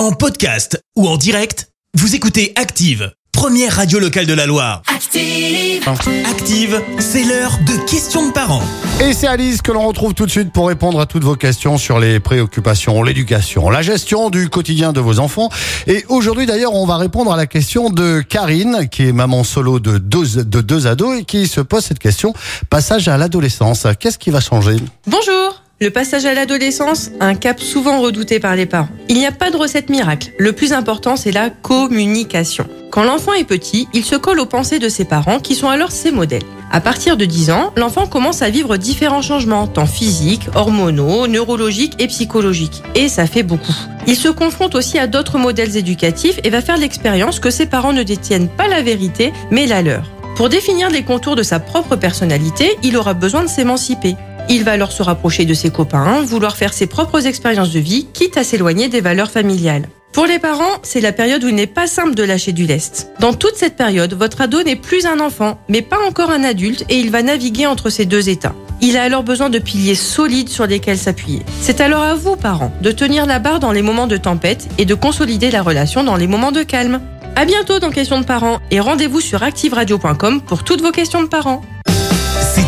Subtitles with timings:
[0.00, 4.80] En podcast ou en direct, vous écoutez Active, première radio locale de la Loire.
[4.86, 5.86] Active.
[6.24, 8.62] Active, c'est l'heure de questions de parents.
[9.02, 11.76] Et c'est Alice que l'on retrouve tout de suite pour répondre à toutes vos questions
[11.76, 15.50] sur les préoccupations, l'éducation, la gestion du quotidien de vos enfants.
[15.86, 19.80] Et aujourd'hui d'ailleurs, on va répondre à la question de Karine, qui est maman solo
[19.80, 22.32] de deux, de deux ados et qui se pose cette question.
[22.70, 24.76] Passage à l'adolescence, qu'est-ce qui va changer?
[25.06, 28.90] Bonjour Le passage à l'adolescence, un cap souvent redouté par les parents.
[29.08, 30.30] Il n'y a pas de recette miracle.
[30.36, 32.66] Le plus important, c'est la communication.
[32.90, 35.90] Quand l'enfant est petit, il se colle aux pensées de ses parents qui sont alors
[35.90, 36.42] ses modèles.
[36.70, 41.94] À partir de 10 ans, l'enfant commence à vivre différents changements, tant physiques, hormonaux, neurologiques
[41.98, 42.82] et psychologiques.
[42.94, 43.72] Et ça fait beaucoup.
[44.06, 47.94] Il se confronte aussi à d'autres modèles éducatifs et va faire l'expérience que ses parents
[47.94, 50.10] ne détiennent pas la vérité, mais la leur.
[50.36, 54.16] Pour définir les contours de sa propre personnalité, il aura besoin de s'émanciper.
[54.52, 58.08] Il va alors se rapprocher de ses copains, vouloir faire ses propres expériences de vie,
[58.12, 59.88] quitte à s'éloigner des valeurs familiales.
[60.12, 63.12] Pour les parents, c'est la période où il n'est pas simple de lâcher du lest.
[63.20, 66.84] Dans toute cette période, votre ado n'est plus un enfant, mais pas encore un adulte,
[66.88, 68.56] et il va naviguer entre ces deux états.
[68.80, 71.42] Il a alors besoin de piliers solides sur lesquels s'appuyer.
[71.60, 74.84] C'est alors à vous, parents, de tenir la barre dans les moments de tempête et
[74.84, 77.00] de consolider la relation dans les moments de calme.
[77.36, 81.28] À bientôt dans Questions de parents et rendez-vous sur activeradio.com pour toutes vos questions de
[81.28, 81.62] parents.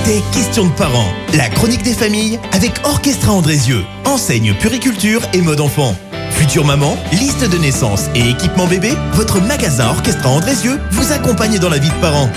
[0.05, 5.61] C'était Questions de parents, la chronique des familles avec Orchestra Andrézieux, enseigne puriculture et mode
[5.61, 5.97] enfant.
[6.33, 11.69] Future maman, liste de naissance et équipement bébé, votre magasin Orchestra Andrézieux vous accompagne dans
[11.69, 12.29] la vie de parents.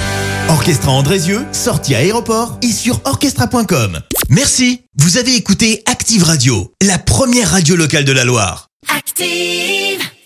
[0.50, 4.00] Orchestra Andrézieux, sortie à aéroport et sur orchestra.com.
[4.30, 8.68] Merci, vous avez écouté Active Radio, la première radio locale de la Loire.
[8.96, 10.15] Active.